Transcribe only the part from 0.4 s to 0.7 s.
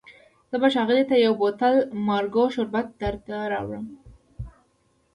زه به